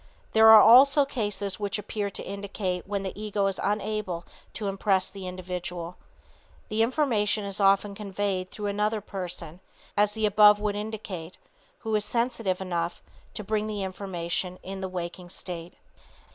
[0.31, 5.11] There are also cases which appear to indicate when the ego is unable to impress
[5.11, 5.95] the individual.
[6.69, 9.59] The information is often conveyed through another person,
[9.95, 11.37] as the above would indicate,
[11.81, 13.03] who is sensitive enough
[13.35, 15.75] to bring the information in the waking state.